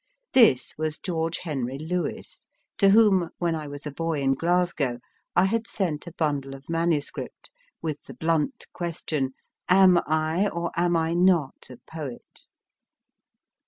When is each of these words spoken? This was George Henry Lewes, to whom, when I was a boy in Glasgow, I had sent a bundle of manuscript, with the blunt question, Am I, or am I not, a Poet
This 0.33 0.73
was 0.79 0.97
George 0.97 1.37
Henry 1.43 1.77
Lewes, 1.77 2.47
to 2.79 2.89
whom, 2.89 3.29
when 3.37 3.53
I 3.53 3.67
was 3.67 3.85
a 3.85 3.91
boy 3.91 4.19
in 4.19 4.33
Glasgow, 4.33 4.99
I 5.35 5.45
had 5.45 5.67
sent 5.67 6.07
a 6.07 6.13
bundle 6.13 6.55
of 6.55 6.67
manuscript, 6.67 7.51
with 7.83 8.01
the 8.05 8.15
blunt 8.15 8.65
question, 8.73 9.35
Am 9.69 9.99
I, 10.07 10.49
or 10.49 10.71
am 10.75 10.97
I 10.97 11.13
not, 11.13 11.67
a 11.69 11.77
Poet 11.87 12.47